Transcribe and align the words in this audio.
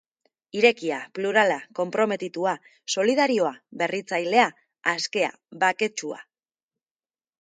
Irekia, 0.59 1.01
plurala, 1.17 1.57
konprometitua, 1.79 2.55
solidarioa, 2.95 3.53
berritzailea, 3.83 4.49
askea, 4.95 5.31
baketsua. 5.65 6.19